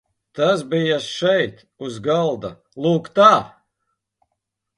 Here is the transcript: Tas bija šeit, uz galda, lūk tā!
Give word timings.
Tas 0.37 0.61
bija 0.69 0.95
šeit, 1.07 1.61
uz 1.89 1.99
galda, 2.07 2.51
lūk 2.87 3.11
tā! 3.21 3.29